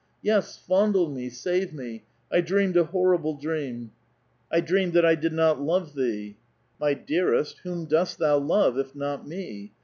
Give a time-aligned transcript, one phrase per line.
[0.25, 1.29] ''Yes, fondle me!
[1.29, 2.03] save me!
[2.31, 3.91] I dreamed a horrible dream;
[4.51, 6.37] I dreamed that I did not love thee.""
[6.81, 9.73] My dearest, whom dost thou love, if not me?